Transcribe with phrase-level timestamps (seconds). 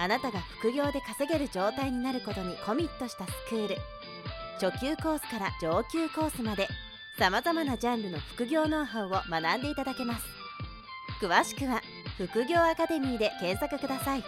[0.00, 3.76] あなたが副業で稼げる状態になることにコミットしたスクール
[4.58, 6.68] 初級コースから上級コースまで
[7.18, 10.24] さまざまなジャンルの副業ノウハウを学んでいただけます
[11.20, 11.82] 詳しくは
[12.16, 14.24] 副業アカデミーで検索ください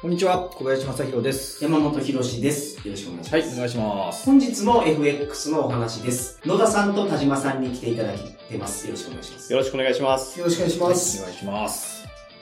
[0.00, 1.64] こんにちは、小林正宏です。
[1.64, 2.76] 山本博史です。
[2.86, 3.34] よろしくお願いします。
[3.34, 4.26] はい、お願いします。
[4.26, 6.38] 本日も FX のお話です。
[6.44, 8.86] 野田さんと田島さんに来ていただいてます。
[8.86, 9.52] よろしくお願いします。
[9.52, 10.38] よろしくお願いします。
[10.38, 11.95] よろしくお願いしはい、お願いします。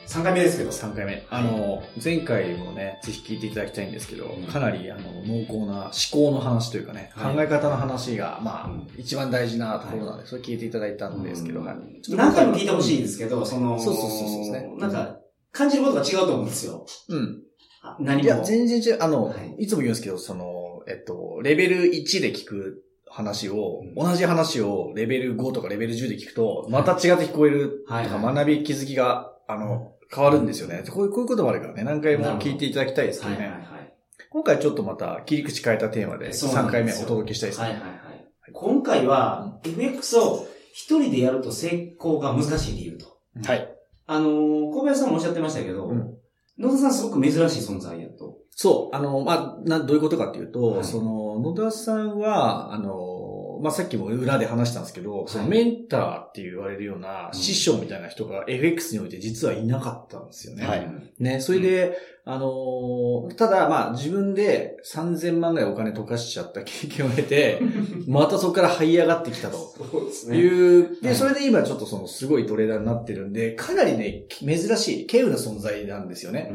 [0.07, 0.71] 3回目ですけど。
[0.71, 1.27] 3回目。
[1.31, 11.77] あの、前回もね、ぜひ聞いていただきたいんですけど、かなり、あの、濃厚な思考の話というかね、はい考え方の話が、まあ、うん一番大事なところなんで、それ聞いていただいたんですけど、はい。
[12.11, 15.19] 何回も聞いてほしいですけど、その、そうそうそうそうねなんか、
[15.53, 16.87] 感じることが違うと思うんですよ。
[17.09, 17.43] うん。
[17.83, 18.25] あ何も。
[18.25, 18.99] いや、全然違う。
[19.01, 30.85] あの、はいい、つも言うんですけど、その、えっと、レベル1で聞く話を、うん同じ話をレベル5とかレベル10で聞くと、また違って聞こえるとか、学び気づきが、あの、変わるんですよね。
[30.91, 33.31] こういう、こういうこともあるからね、何回も聞いていただきたいですね。
[33.31, 33.95] はいはいはい。
[34.31, 37.69] 今回ちょっとまた切り口変えたテーマでそうなん3回目お届けしたいですね。
[37.69, 38.27] はいはいはい。
[38.53, 43.19] 今回は、FX を一人でやると成功が難しい理由と。
[43.45, 43.69] はい。
[44.07, 46.15] あのー、小林さんもおっしゃってましたけど、うん
[46.59, 48.39] 野田さんすごく珍しい存在やと。
[48.51, 52.93] そう、あの、まあ、な、どういうことかっていうと、はいその、野田さんは、あの、
[53.63, 57.39] まあ、さっきも裏で話したんですけど、そのはいメンターって言われるようなうん。
[57.39, 60.67] 師匠みたいな人が FX において実はいなかったんですよね。
[60.67, 60.91] はい。
[61.19, 67.61] ね、それで、あのただ、まあ、自分で3000万ぐらいお金溶かしちゃった経験を経て、
[68.09, 69.57] またそこから這い上がってきたと。
[69.57, 71.17] そうですいう、で、はい。
[71.17, 76.51] それで今ちょっとそのすごいトレーダーになってるんで、かなりね、珍しい、稀有な存在なんですよね。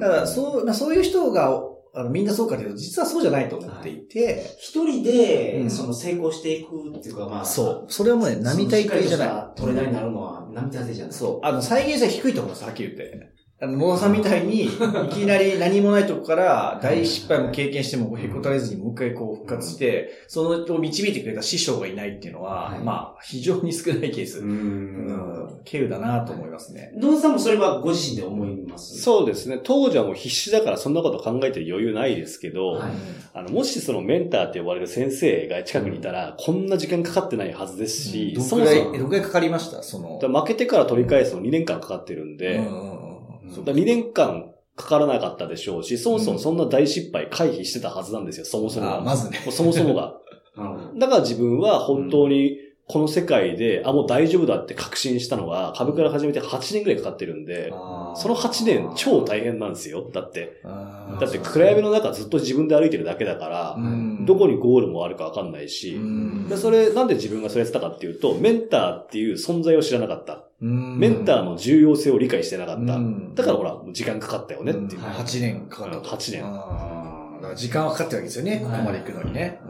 [0.00, 1.62] ただ、そう、まあそういう人が、
[1.94, 7.92] あの、みんなそうかというと、実はそうじゃないと思っていて、一人で、うんその成功していくっていうか、まあ、そう。
[7.92, 9.28] それはもうね、並大抵じゃない。
[9.28, 9.60] い。
[9.60, 11.12] トレーダーになるのは並大抵じゃない。
[11.12, 11.46] そう。
[11.46, 13.32] あの、再現性低いと思います、はっきり言って。
[13.62, 14.68] あの、野田さんみたいに、い
[15.10, 24.40] きなり何もないとこから大失敗も経験してもへこたれずにもう一回こう復活して、そのを導いてくれた師匠がいないっていうのは、はいまあ、非常に少ないケース。
[24.40, 25.06] ううんん。
[25.64, 26.92] 稀有だなと思いますね。
[26.96, 29.00] 野田さんもそれはご自身で思います？
[29.00, 29.60] そうですね。
[29.62, 32.92] 当時はもう必死だからそんなこと考えてる余裕ないですけど、はい
[33.32, 39.84] あの、もしそのメンターって呼ばれる先生が近くにいたら、こんな時間かかってないはずですし、どのくらい、そもそも、どのくらいかかりました？
[39.84, 40.18] その。
[40.18, 42.91] 負けてから取り返すの2年間かかってるんで、うん
[43.52, 48.98] うんうんそうだから2年間かからなかったでしょうし、そもそもそんな大失敗回避してたはずなんですよ、そもそもが。
[48.98, 49.38] あまずね。
[49.50, 50.18] そもそもが。
[50.98, 52.58] だから自分は本当に
[52.88, 57.70] この世界で、あ、もう大丈夫だって確信したのが、株から始めて8年くらいかかってるんで、
[58.16, 60.10] その8年超大変なんですよ。
[60.12, 60.60] だって。
[60.64, 70.44] だって暗闇の中ずっと自分で歩いてるだけだから、うんどこにゴールもあるかわかんないし、うんでそれ、なんで自分がそれやってたかっていうと、メンターっていう存在を知らなかった。
[70.62, 72.94] うんメンターの重要性を理解してなかった。
[72.94, 75.00] うんだからほら、時間かかったよねっていう。
[75.00, 76.16] うんはい8年かかったと。
[76.16, 78.60] 8年だから時間はかかってるわけですよね。
[78.64, 79.60] ここまで行くのにね。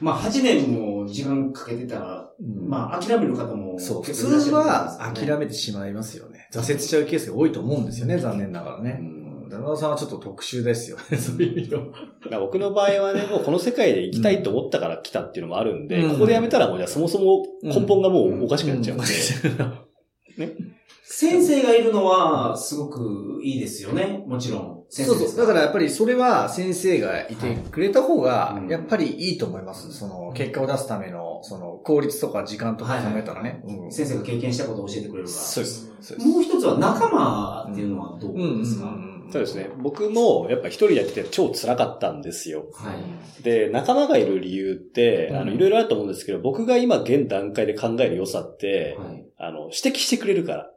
[0.00, 6.48] まあ、8年も時間かけてたら、うんまあ、諦める方もそう、普通は諦めてしまいますよね。
[6.52, 8.98] 挫折しちゃうケースが多いと思うんですよね、残念ながらね。
[9.00, 9.22] うん
[9.52, 11.84] ダナさんはちょっと特殊ですよね、そういう意味では。
[11.84, 11.96] だか
[12.30, 19.04] ら僕の場合はね、もうこの世界で生きたいと思ったから来たっていうのもあるんで、うんここでやめたらもうじゃあそもそも根本がもうおかしくなっちゃうんで、
[21.04, 24.24] 先生がいるのは、すごくいいですよね。
[24.26, 24.82] もちろん。
[24.88, 25.26] 先そうそう。
[25.26, 25.42] 生ですか？
[25.42, 29.92] らだからやっぱりそれは先生がいてくれた方がう、んやっぱりいいと思います。
[29.92, 33.62] その、結果を出すための、その、効率とか時間とか考えたらね。
[33.66, 35.36] うん先生が経験したことを教えてくれるから。
[35.36, 35.92] そうです。
[36.00, 36.28] そうです。
[36.28, 38.96] もう一つは仲間っていうのはどうですか、
[39.32, 39.70] そうですね。
[39.78, 42.66] 僕もやっぱ一人でやってて超辛かったんですよ。
[42.74, 43.42] はい。
[43.42, 49.24] で、仲間がいる理由って、うんあの、いろいろあると思うんですけど、僕が今現段階で考える良さって、はい。
[49.38, 50.70] あの、指摘してくれるから。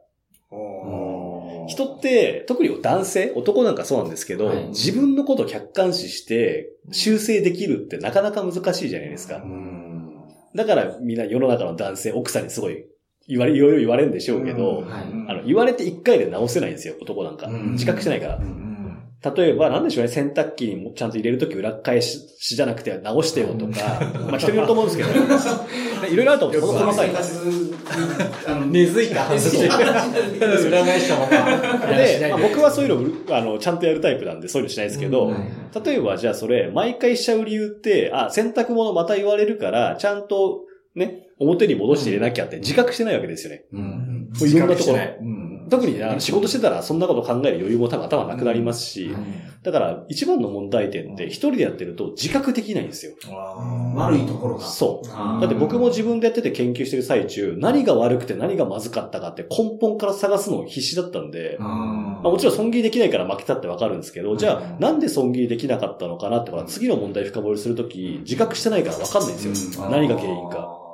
[1.68, 9.36] 人って、特に男性、男なんかそうなんですけど、はい自分のことを客観視して修正できるってなかなか難しいじゃないですか。
[9.36, 10.16] うん。
[10.54, 12.86] だからみんな世の中の男性、奥さんにすごい
[13.28, 14.86] 言われ、いろいろ言われるんでしょうけど、はい。
[15.28, 17.46] あの、言われて一回で直せないんですよ、男なんか。
[17.46, 17.72] うん。
[17.72, 18.36] 自覚してないから。
[18.36, 18.66] うん。
[19.34, 24.00] 例えば、なんでしょうね、洗濯機にもちゃんと入れるとき裏返しじゃなくて直してよとか、
[24.30, 25.10] まあ人によると思うんですけど、
[26.08, 27.10] いろいろあると思うんです細かい。
[28.46, 29.66] あの、根付いた話で。
[29.66, 31.96] 裏返したまま。
[31.96, 35.36] で、まあ僕はそういうの、あの、ちゃんとやるタイプなんで、そういうのしないですけど、はい
[35.84, 40.62] 例えばじゃあそれ、毎回しちゃう理由って、あ、洗濯物また言われるから、ちゃんと、
[40.96, 43.64] ね、表に戻して入れなきゃって自覚してないわけですよね。
[43.72, 44.32] うん。
[44.38, 44.98] もういろんなところ。
[45.20, 49.10] うん特にね、あの仕事してたらそんなこと考える余裕も多分頭なくなりますし、
[49.62, 53.14] だから一番の問題点って一人でやってると自覚できないんですよ。
[53.96, 54.64] 悪いところが。
[54.64, 55.08] そう。
[55.40, 69.84] だって僕も自分でやってて研究してる最中、何が悪くて何がまずかったかって根本から探すの必死だったんで、あまあ、もちろん損切りできないから負けたってわかるんですけど、じゃあなんで損切りできなかったのかなってほら次の問題深掘りするとき、自覚してないからわかんないんですよ。
[69.84, 70.85] うん何が原因か。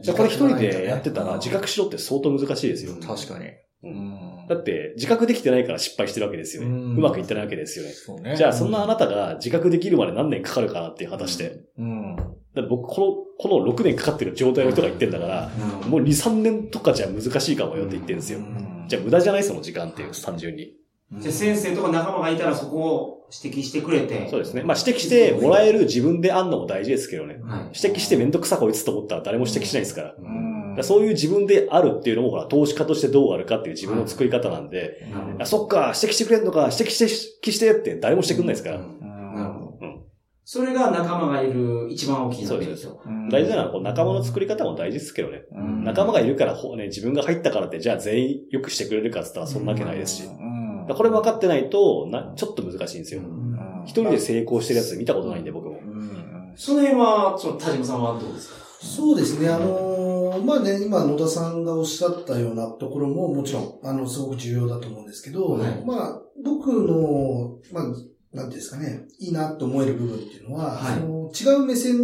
[0.00, 2.94] じゃあこれ一人でやってたら自覚しろって相当難しいですよ。
[3.00, 3.46] 確かに。
[3.82, 6.68] うんだって自覚できてないから失敗してるわけですよね。
[6.68, 7.92] ううんまくいってないわけですよね。
[7.92, 8.36] そうね。
[8.36, 11.60] じゃあそんなあなたが自覚できるまで何年かかるかなっていう果たして。
[11.78, 12.16] うん。
[12.16, 18.40] だって僕この、この6年かかってる状態の人が言ってんだから、ーもう2、3年とかじゃ難しいかもよって言ってるんですよ。
[18.88, 20.72] じゃあ無駄じゃないその時間っていう、単純に。
[21.18, 24.28] じゃあ先生とか仲間がいたらそこを指摘してくれて。
[24.30, 24.62] そうですね。
[24.62, 27.40] まあ指摘してもらえる自分であんのも大事ですけどね。
[27.42, 27.78] はい。
[27.80, 30.14] 指摘してめんどくさこいつと思ったら誰も指摘しないですから。
[30.82, 35.04] そういう自分であるっていうのも、ほら、投資家としてどうあるかっていう自分の作り方なんで、
[35.38, 38.76] あそっか、指摘してくれんのか、指摘して、指摘してって誰もしてくんないですから。
[38.78, 39.00] うん
[39.34, 40.00] なるほどうん。
[40.44, 43.02] それが仲間がいる一番大きなメリット。
[43.04, 45.42] うん大事なのはこう仲間の作り方も大事ですけどね。
[45.52, 50.22] うん仲間がいるから、ほね、自分が入ったからって、じゃあ全員よくしてくれるかって言ったらそんなわけないですし。
[50.90, 53.20] うんらこれ分かってないと、な、ちょっと難しいんですよ。
[53.20, 53.50] うん
[53.86, 55.78] 一人で成功してるやつ見たことないんで、僕も。
[55.78, 58.54] うんその辺は、その田島さんはどうですか？
[58.82, 71.96] そうですね、あのーまあね、今野田さんがおっしゃったようなところももちろん、あの、すごく重要だと思うんですけど、はいまあ、僕の、まあ、なんていうんですかね、いいなと思える部分っていうのは、はいその違う目線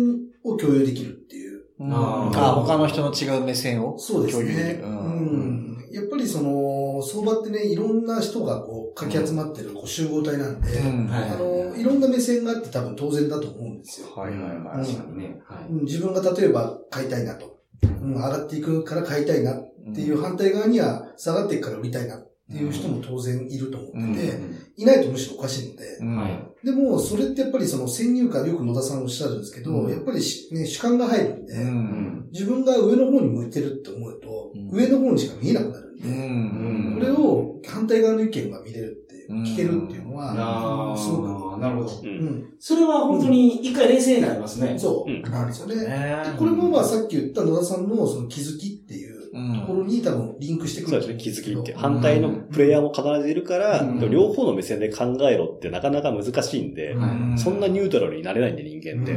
[0.45, 1.63] を共有できるっていう。
[1.81, 4.73] あーあー他の人の違う目線をそうです共有できね。
[4.75, 4.85] る。
[4.85, 5.89] ううんん。
[5.93, 6.51] やっぱりその、
[7.03, 11.07] 相場ってね、いろんな人がこう、かき集まってるこう集合体なんで、うん。
[11.07, 11.31] はい。
[11.31, 14.09] あの、いろんな目線があって多分当然だと思うんですよ。
[14.15, 14.87] はいはいはい。
[14.87, 15.41] 確かにね。
[15.83, 17.57] 自分が例えば買いたいなと。
[18.03, 24.41] うん、上がっていくから買いたいなっていう反対側には下がっていくから売りたいなっていう人も当然いると思ってて、
[24.77, 26.17] いないとむしろおかしいので、うん。
[26.17, 26.47] はい。
[26.65, 29.91] でもそれってやっぱりその先入観、よく野田さんおっしゃるんですけど、うん。
[29.91, 32.29] やっぱりし、ね、主観が入るんで、うん。
[32.33, 34.71] 自分が上の方に向いてるって思うと、うん。
[34.71, 36.95] 上の方にしか見えなくなるんで、うん。
[36.95, 41.91] これを反対側の意見が見れるって聞けるっていうのは、あすごく、あ、なるほど。
[42.59, 44.79] それは本当に一回冷静になりますね。
[44.79, 45.11] そう。
[45.11, 45.23] うん。
[45.23, 45.77] なんですよね。
[46.39, 49.61] これもまあさっき言った野田さんのその気づきっていううん。
[49.61, 51.73] ところに多分リンクしてくるそうですね、気づきって。
[51.73, 59.13] うん反対のプレイヤーも必ずいるから、両方の目線で考えろってなかなか難しいんで、はいそんなニュートラルになれないんで、人間って。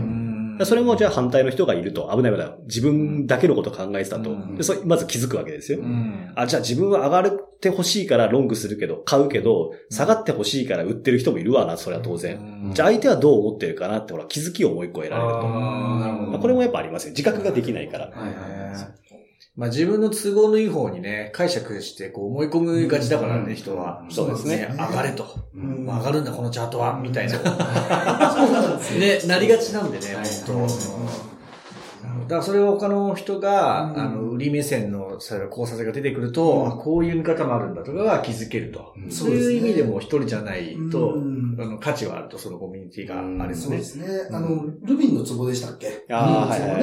[0.60, 2.52] うんそれもじゃあ反対の人がいると危ない危ない。
[2.66, 4.30] 自分だけのこと考えてたと。
[4.30, 5.80] うんでそまず気づくわけですよ。
[5.80, 12.72] うんあ、じゃあ自分は上がってほしいからロングするけど、買うけど、下がってほしいから売ってる人もいるわな、それは当然。
[12.74, 16.40] じゃあ相手はどう思ってるかなって、ほら、気づきをもう一個得られると。
[16.40, 17.12] これもやっぱありますよ。
[17.12, 18.06] 自覚ができないから。
[18.06, 18.49] はいはい
[19.60, 24.06] まあ自分の都合のいい方にね、解釈してこう思い込みがちだからね、人は。
[24.10, 24.70] そうですね。
[24.72, 25.26] 上がれと。
[25.54, 25.86] うん。
[25.86, 27.34] まあ上がるんだ、このチャートは、みたいな。
[27.34, 27.44] そう。
[27.44, 31.30] なんですよね、なりがちなんでね、はい本当。
[32.24, 34.00] だからそれを他の人が、うん。
[34.00, 36.68] あの、売り目線のそれ考察が出てくると、うん。
[36.70, 38.94] あこういう見方もあるんだとかが気づけると。
[38.96, 39.12] うん。
[39.12, 41.58] そういう意味でも一人じゃないと、うん。
[41.60, 43.56] あの価値はあると、そのコミュニティがあればね。
[43.56, 44.08] そうですね。
[44.32, 46.06] あの、ルビンのツボでしたっけ？
[46.10, 46.78] あーはいは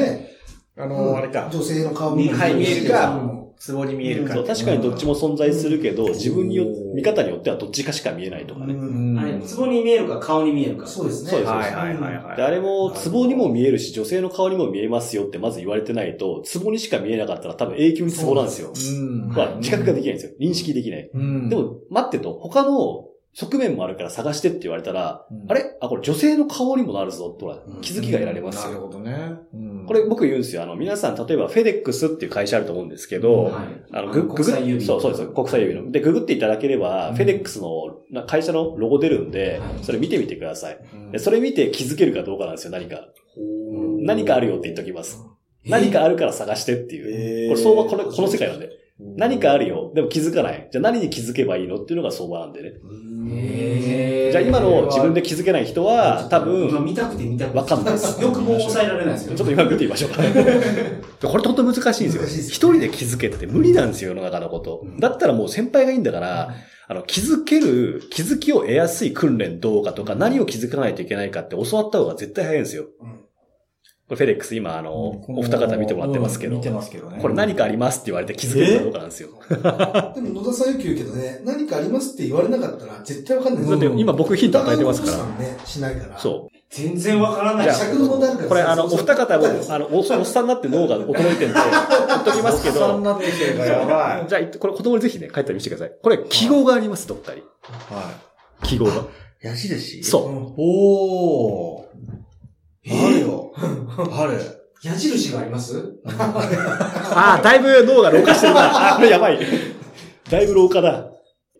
[0.78, 1.48] あの、あれか。
[1.50, 4.34] 女性の顔みはい、見えるかうん、ツボに見えるか。
[4.44, 8.74] 確かにどっちも存在するけど、うん自分によ、見方によってはどっちかしか見えないとかね。
[8.74, 10.86] うんあれ、壺に見えるか顔に見えるか。
[10.86, 11.30] そうですね。
[11.30, 12.36] そうですはいはいはいはい。
[12.36, 18.72] で、あれも、ツボにも見えるし、女性の顔にも見えますよってまず言われてないと、ツボにしか見えなかったら多分永久にツボなんですよ。
[18.74, 19.28] うん。
[19.28, 20.32] まあ、自覚ができないんですよ。
[20.38, 21.10] 認識できない。
[21.12, 21.48] うん。
[21.48, 23.06] でも、待ってと、他の
[23.38, 25.76] 側面もあるから探してって言われたら、うんあれ？
[25.82, 28.72] あ、これ女性の顔にもなるぞ、とはうん気づきが得られますよ。
[28.72, 29.34] なるほどね。
[29.52, 30.62] うんこれ僕言うんですよ。
[30.62, 33.54] あの、皆さん、例えば、フェデックスっていう会社あると思うんですけど、はい
[33.92, 35.26] あの、ググ国際郵便そう、そうです。
[35.28, 35.92] 国際郵便の。
[35.92, 37.68] で、ググっていただければ、うんフェデックスの
[38.10, 40.78] な会社のロゴ出るんで、はいそれ見てみてください。
[40.94, 43.06] うんでそれ見て気づけるかどうかなんですよ、何か。
[44.00, 45.22] 何かあるよって言っときます。
[45.64, 47.50] 何かあるから探してっていう。
[47.50, 48.70] これ相場、これ、この世界なんで。
[48.98, 49.92] 何かあるよ。
[49.94, 50.68] でも気づかない。
[50.72, 52.72] じゃあ何に気づけばいいのっていうのが相場なんでね。
[53.30, 57.58] へーじゃあ今の自分で気づけない人は、多今分、見たくて見たくて。
[57.58, 59.36] わかんないですよくもう抑えられないですよ。
[59.36, 60.22] ちょっと今見てみましょうか。
[61.28, 62.46] これと本当難しいんですよ。
[62.48, 64.86] 一人で気づけって無理なんですよ、世の中のこと。
[64.98, 66.54] だったらもう先輩がいいんだから、
[66.88, 72.84] あの、気づける、気づきを得やすい訓練どうかとか、何を気づかないといけないかって教わった方が絶対早いんですよ。
[73.02, 73.25] うん
[74.08, 74.92] これフェレックス今、あの、
[75.28, 77.18] お二方見てもらってますけど、見てますけどね。
[77.20, 79.30] これ何かありますって言われて気づけるかどうかなんですよ。
[79.50, 83.68] でも野田さんよく言うけどね、何かありますって言われなかったら絶対わかんない。
[83.68, 86.18] だって今僕ヒント与えてますから疑いのね、しないから。
[86.20, 87.74] そ全然わからない。
[87.74, 88.44] 尺の問題あるかう。
[88.44, 91.54] らこれあの、お二方も、あの、おおっさんになって脳が衰えてんで、
[92.06, 94.28] 言っときますけどおっさんに、なってきてるからやばい。
[94.28, 95.96] じゃあ、これ子供にぜひね、帰ったら見せてください。
[96.00, 97.42] これ、記号があります、どっかに。
[97.90, 98.12] は
[98.62, 98.92] 記号が。
[98.92, 98.96] い。
[99.42, 100.04] 矢印？
[100.04, 100.28] そう。
[100.28, 101.86] うんおー。
[102.88, 103.25] あるよ。
[103.58, 104.40] ある。
[104.82, 105.96] 矢印があります？
[106.06, 108.96] ああ、だいぶ脳が老化してるな。
[108.98, 109.38] あ やばい。
[110.30, 110.90] だいぶ老化だ。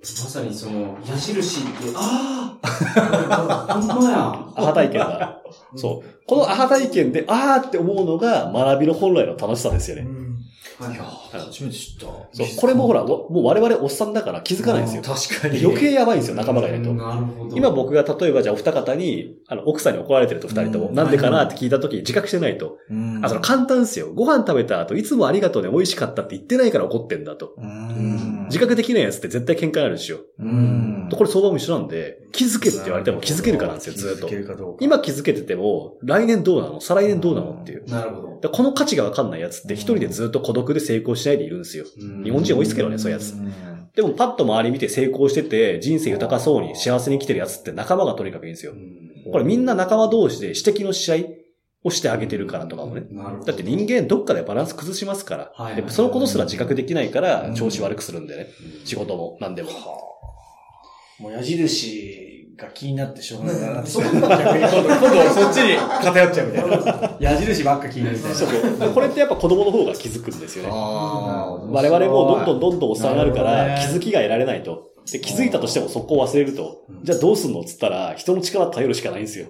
[0.01, 4.19] まさにその、矢印って、ああほんまや。
[4.57, 5.41] アハ体験だ。
[5.75, 6.09] そう。
[6.27, 10.03] このアハ体験で、あーって思うのが学びの本来の楽しさですよね。
[10.03, 10.26] うん
[10.79, 12.07] はいいや初めて知った。
[12.07, 12.47] そう。
[12.57, 15.03] これもほら、もう我々おっさんだから気づかないんですよ。
[15.03, 15.65] 確かに。
[15.65, 16.93] 余計やばいんですよ、仲間がいないと。
[16.93, 17.57] なるほど。
[17.57, 22.79] 今僕が例えばじゃあお二方に、あの、奥さんに怒られてると二人とも、うんなんでかなって聞いた時に自覚してないと。
[22.91, 24.13] うん、あ、その簡単ですよ。
[24.15, 27.55] ご飯食べた後、いつもありがとうね、美味しかったって言ってないから怒ってんだと。
[27.57, 28.47] うん。
[28.47, 30.19] 自覚できないやつって絶対喧嘩になるんですよ。
[30.39, 30.86] うん。
[31.09, 34.37] とこれ相場も一緒なんで、気づけって言われても気づけるかなんですよ、ずっと気づけ。
[34.37, 34.85] るかどうか。
[34.85, 36.81] 今気づけてても、来年どうなの？
[36.81, 37.85] 再来年どうなのっていう。
[37.91, 38.41] なるほど。
[38.41, 41.85] でこの価値がわかんないやつって一人でずっと孤独で成功しないでいるんですよ。
[42.25, 43.33] 日本人多いですけどね、そういうやつ。
[43.33, 43.53] ん
[43.95, 48.75] でもパッと周り見て成功してて、人生豊かそうに幸せに生きてるやつって仲間がとにかくいいんですよ。
[49.33, 51.17] これみんな仲間同士で指摘の試合
[51.83, 53.07] をしてあげてるからとかもね。
[53.47, 55.53] だって人間どっかでバランス崩しますから。
[55.55, 58.49] はいでそのことすら自覚できないからうん調子悪くするんでね。
[58.85, 59.71] 仕事も何でも。
[61.19, 63.83] もう矢印が気になってしょうがないな。
[63.83, 67.17] ね逆に今度、今度そっちに偏っちゃうみたいな。
[67.21, 68.37] 矢印ばっか気になるみたいな。
[68.37, 70.71] そうこれってやっぱ子供の方が気づくんですよね。
[70.71, 74.91] 我々もどんどんどんどんおっさんになるから気づきが得られないと。
[75.13, 76.85] で、気づいたとしても速攻忘れると。
[77.03, 79.47] じゃあどうすんのっつったら人の力頼るしかないんですよ。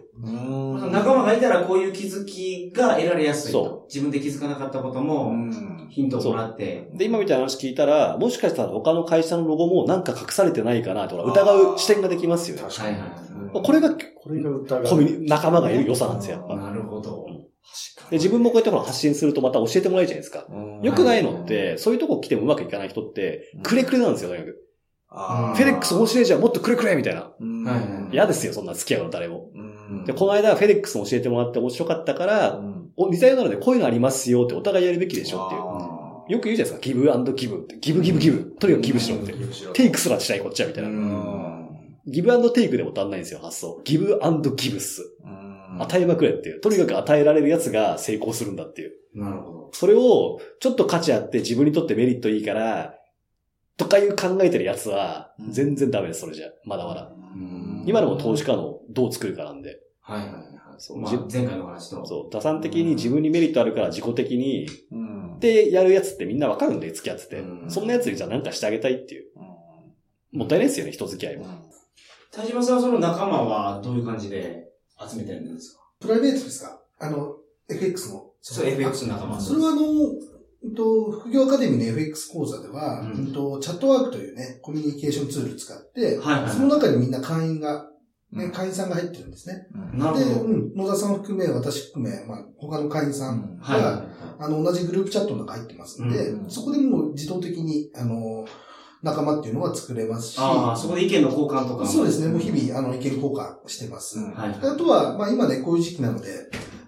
[0.93, 3.65] 仲間がいたらこういう気づきが得られやすいと。
[3.65, 6.91] そ自分で気づかなかったことうも、んヒントをもらって。
[6.95, 12.63] で、今みたいな話聞いたら、もしかしたら他の会社のロゴもなんか隠されてないかなとか疑う視点ができますよね。
[12.69, 16.57] 確はいはいうんこれが、これが疑う仲間がいる良さなんですよ、やっぱ。
[16.57, 17.27] なるほど。
[18.11, 20.47] で、自分もこうやってほら発信するとまた教えてもらえるじゃないですか。
[20.51, 24.59] うん良くないのって、そういうとこ来てもうまくいかない人って、くれくれなんですよ、とにかく。
[24.59, 24.66] あ
[25.17, 27.31] フェレックス面白いじゃん、もっとくれくれみたいな。
[28.13, 29.51] 嫌ですよ、そんな付き合うの誰も。
[29.55, 32.61] うんで、この間フェレックスも教えてもらって面白かったから、
[32.97, 35.61] お似たようなのでこういうのありますよってお互いやるべきでしょっていう。
[35.63, 37.79] あよく言うじゃないですか、ギブアンドギブって。
[37.79, 38.57] ギブギブギブ。
[38.59, 39.33] とにかくギブしろって。
[39.75, 40.91] テイクすらしないこっちはみたいな。
[40.91, 41.67] うん
[42.09, 43.81] ギブアンドテイクでも足んないんですよ、発想。
[43.85, 45.03] ギブアンドギブっす。
[45.25, 45.47] うん
[45.79, 46.61] 与えまくれっていう。
[46.61, 48.93] とにかく与えられるやつが成功するんだっていう。
[49.15, 49.71] なるほど。
[49.73, 52.96] それを、ちょっと価値あって自分にとってメリットいいから、
[53.77, 56.49] とかいう考えてるやつは、全然ダメです、それじゃ。
[56.65, 57.13] まだまだ。
[57.85, 59.81] 今でも投資家のどう作るかなんで。
[60.01, 60.43] はいはいはい。
[60.79, 62.05] そうまあ、前回の話と。
[62.07, 62.33] そう。
[62.33, 67.41] 打算的に自分にメリットあるから自己的に、うんってやるやつってみんなわかるんで付き合ってて。
[67.41, 69.27] うんそんなやつにじゃあなんかしてあげたいっていう。
[70.33, 71.47] もったいないですよね、人付き合いも。
[72.33, 74.69] 田島さんはその仲間はどういう感じで
[74.99, 75.83] 集めてるんですか？
[76.01, 76.81] プライベートですか？
[76.99, 77.37] あの、
[77.69, 78.31] FX の。
[78.41, 79.41] そう、FX の仲間。
[79.41, 80.36] それはあの、うん
[80.75, 87.87] と、副業アカデミーの FX 講座では、ううんんと、チャットワークというね、コミュニケーションツール使って、はいはいその中にみんな会員が、
[88.33, 89.67] ね、うん会員さんが入ってるんですね。
[89.93, 90.41] で、なるほど。
[90.47, 94.07] うん、野田さんを含め、私含め、まあ、他の会員さんはいはいが、
[94.41, 98.45] あの、同じグループチャットの中入ってますんで、うんそこでもう自動的に、あの、
[99.03, 101.87] 仲間っていうのは作れますし、ああ、そこで意見の交換とかも。
[101.87, 104.19] そうですね、もう日々、あの、意見交換してます。
[104.19, 104.51] うんはい。
[104.51, 106.29] あとは、まあ今ね、こういう時期なので、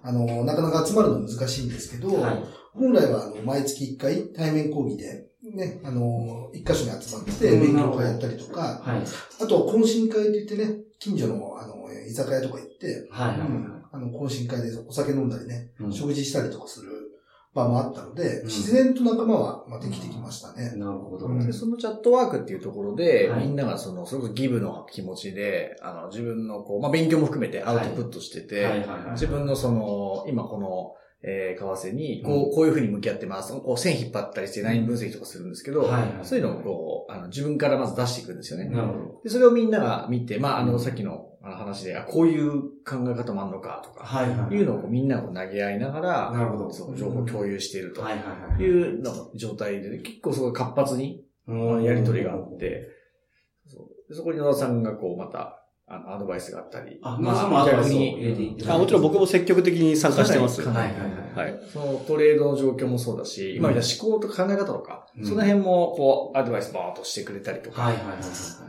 [0.02, 2.44] あの、なかなか集まるの難しいんですけど、はい。
[2.78, 9.02] 本来はあの毎月1回対面講義で、ね、あの、一箇所に集まってうん勉強会やったりとか、はい。
[9.42, 13.40] あとは懇親会って言ってね、近所のあの、居酒屋とか行って、はい。
[13.92, 16.90] あの、懇親会でお酒飲んだりね、うん食事したりとかする
[17.54, 20.72] 場もあったので、うん自然と仲間は、まあ、できてきましたね。
[20.76, 21.26] なるほど。
[21.26, 28.86] うんで、そのチャットワークっていうところで、はいみんながその、それこそギブの気持ちで、あの、自分のこう、まあ、勉強も含めてアウトプットしてて。
[29.12, 33.52] 自分のその、今この、えー、為替に、こう、うんこういうふうに向き合ってます。
[33.52, 38.66] こう、線引っ張ったりしてライン分析とかするんですけど、はいはいそういうのをこう、あの、自分からまず出していくんですよね。
[38.66, 39.20] なるほど。
[39.24, 44.54] で、それをみんなが見て、まあ、あの、さっきの話で、あ、こういう考え方もあるのか、とか、はいはい。
[44.54, 48.62] いうのをみんなを投げ合いながら、なるほどそう、情報を共有しているとはいはいはい。
[48.62, 52.88] いうの状態で、結構すごい活発に、うんやりとりがあって、
[54.10, 56.98] そこに野田さんがこう、また、あの、アドバイスがあったり。
[57.02, 60.62] あ、まあ、そのアドバイスを逆に入れていただいてあもちろん僕も積極的に参加してます。
[60.62, 61.60] はいはいはいはい。
[61.72, 68.22] そのトレードの状況もそうだし、今言った思考とか考え方とか、うんその辺も、こう、アドバイスバーンとしてくれたりとか、はいはいはいはい。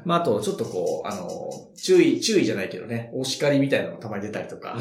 [0.06, 1.30] まあ、あと、ちょっとこう、あの、
[1.76, 4.76] 注意、注意じゃないけどね、お叱りみたいなのもたまに出たりとか。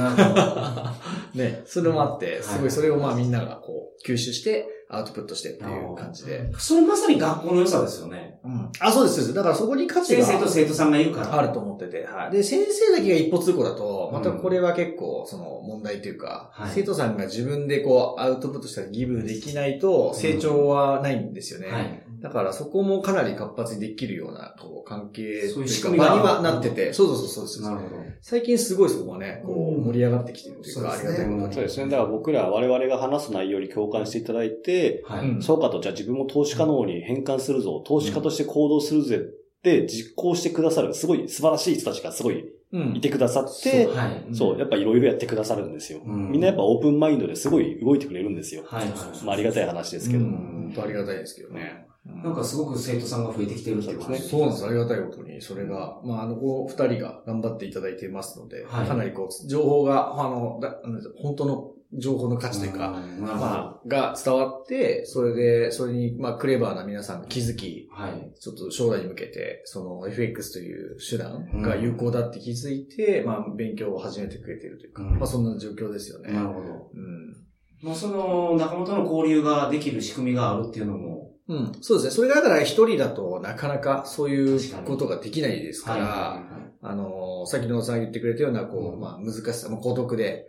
[1.35, 6.51] ね、それもあって、すごはいいそれをまあみんながこう、吸収して、アウトプットしてっていう感じで。
[6.59, 8.39] それまさに学校の良さですよね。
[8.43, 8.71] うん。
[8.81, 9.35] あ、そうです、そうです。
[9.35, 11.39] だからそこに価値が先生と生徒さんがいるから。
[11.39, 12.31] あると思ってて、はい。
[12.31, 21.69] で、先生だけが一歩通行だと、またこれは結構、その問題というか、はい生徒さんが自分でこう、アウトプットしたりギブできないと、成長はないんですよね。
[21.69, 22.03] はい。
[22.21, 27.63] だからそこもかなり活発にできるような、こう、関係と仕組みが場にはなってて、そうそうそうそうです。
[27.63, 28.03] なるほど。
[28.21, 31.55] 最近すごいそこがね、こう、うん盛り上がってきてるというか、ありそうですねがたいことに。
[31.55, 31.91] そうですね。
[31.91, 35.29] だから僕ら我々が話す内容に共感していただいて、はい。
[35.29, 39.21] うんそうかと、じゃあ自分も投資可能に変換するぞ、投資家として行動するぜっ
[39.63, 44.35] て実行してくださる、すごい素晴らしい人たちがすごいうんいてくださって、はい。
[44.35, 46.01] そう、やっぱいろいろやってくださるんですよ。
[46.05, 48.65] うんみんなやっぱオープンマインドですごい動いてくれるんですよ。
[48.67, 49.25] はいはい。
[49.25, 50.25] まあありがたい話ですけど。
[50.25, 51.88] うん本当ありがたいですけどね。
[52.09, 54.67] なんかすごく生徒さんが増えてきてるっていう話そうなんです。
[54.67, 60.79] ありがたいことに、それが、まあ、あの、こう、二人が頑張っていただいていますので、はいかなりこう、情報が、あの、だ
[61.17, 63.03] 本当の情報の価値というか。
[63.19, 68.33] まあ、が伝わって、それで、それに、まあ、クレバーな皆さんが気づき、はい。
[68.39, 76.33] ちょっと将来に向けて、その FX という手段が有効だって気づいて、まあ、勉強を始めてくれているというか、うんまあ、そんな状況ですよね。
[76.33, 76.91] なるほど。
[76.95, 77.49] うん。
[77.81, 81.18] まあその、仲間との交流ができる仕組みがあるっていうのも、
[81.49, 81.73] うん。
[81.81, 82.11] そうですね。
[82.11, 86.43] それがだから一人だとなかなかそういうことができないですから、は
[86.83, 90.47] あの、さっきのさんが言ってくれたような、こう、うんまあ、難しさ、まあ、孤独で。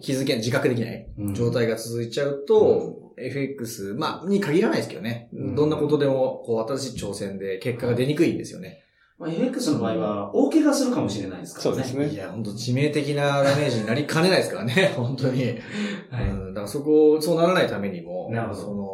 [0.00, 5.28] 気づけ自覚できないうん状態が続いちゃうと、FX、まあ、に限らないですけどね。
[5.32, 8.82] うんどんなことでも、こう、新しい挑戦で結果が出にくいんですよね。
[9.18, 11.82] まあ FX の場合は、大怪我するかもしれないですからね。
[11.84, 15.44] そうですねいや、本当致命的なダメージになりかねないですからね、本当に。
[16.10, 18.89] はいうん、だからそこ、そうならないためにも、なるほどその、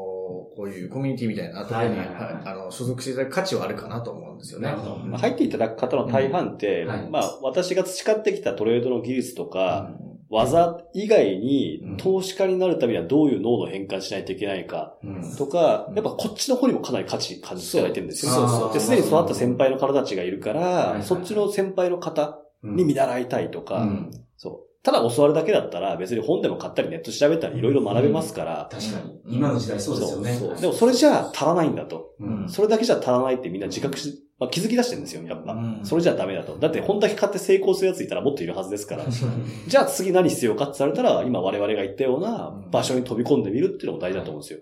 [0.57, 4.75] こういうコミュニティみたいなところに、あの、所属していただく価値はあるかなと思うんですよね。
[5.19, 10.07] 入っていただく方の大半って、まあ私が培ってきたトレードの技術とか、うん。
[10.29, 11.97] 技以外にうん。
[11.99, 15.37] 投資家になるためにはどういう濃度を変換しないといけないかうん。
[15.37, 15.95] とかう、ん。
[15.95, 18.33] やっぱこっちの方にもかなり価値感じていただいてるんですよ。
[18.33, 18.73] そうそう。
[18.73, 24.11] で、すでに育った先輩の方たちがいるから、そっちの先輩の方に見習いたいとか、うん。
[24.37, 24.66] そう。
[24.87, 29.37] ただ教わるだけだったら別に本でも買ったりネット調べたりいろいろ学べますから、確かに。
[29.37, 30.33] 今の時代そうですよね。
[30.37, 32.15] そうでもそれじゃあ足らないんだと。
[32.21, 35.55] うんそれだけじゃ足らないってみんな自覚し、まあ、気づき出してるんですよ、やっぱ。
[35.55, 36.57] うんそれじゃダメだと。
[36.57, 39.05] だって本だけ買って成功するやついたらもっといるはずですから。
[39.09, 44.61] じゃあ次何必要かって言われたら、今我々が言ったような場所に飛び込んでみるっていうのも大事だと思うんですよ。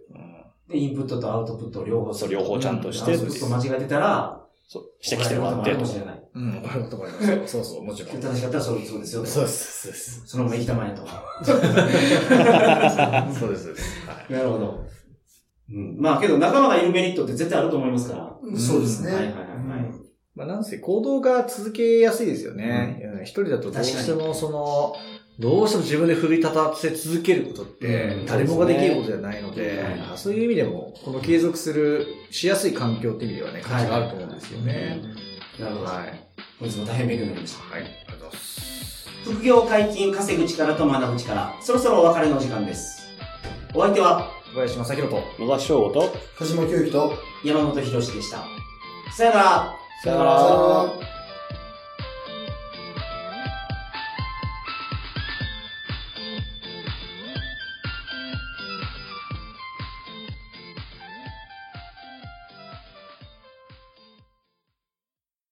[0.70, 4.40] で、インプットとアウトプットを両方そう両方ちゃんとしてアウトプット間違えてたら、
[4.74, 4.90] そう。
[5.00, 6.22] 指摘してもらってと怒られるかもしれない。
[6.34, 7.46] うん、これもと思います。
[7.46, 8.20] そうそう、もちろん。
[8.20, 9.24] 正しかったらそうそうですよ。
[9.24, 10.22] そうです、そうです。
[10.26, 11.06] そのまま生きたまえと。
[11.46, 11.56] そ
[13.46, 14.08] うです、そうです。
[14.08, 14.32] はい。
[14.32, 14.84] なるほど。
[15.70, 15.96] うん。
[16.00, 18.36] まあけど仲間がいるメリットって絶対あると思いますから。
[18.58, 19.12] そうですね。
[19.12, 23.00] はいはいはいはいまあ、なんせ行動が続けやすいですよね。
[23.16, 24.96] うん一人だとどうしてもその、
[25.38, 35.02] どうしても自分で奮い立たせ続けることってうん、誰もができることじゃないので、そういう意味でも、この継続する、しやすい環境っていう意味ではね、価値があると思うんですよね。
[35.58, 35.86] なるほど。
[35.86, 36.24] はい。
[36.60, 37.74] 本日も大変勉強になりました。
[37.74, 37.82] はい。
[37.82, 39.08] ありがとうございます。
[39.24, 41.54] 副業解禁、稼ぐ力と学ぶ力。
[41.60, 43.08] そろそろお別れの時間です。
[43.74, 48.44] お相手は小林正宏と、野田翔吾と、鹿島教育と、山本博史でした。
[49.12, 49.76] さよなら。
[50.02, 51.13] さよならさよなら